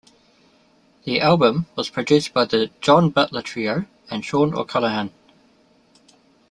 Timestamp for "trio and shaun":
3.43-4.55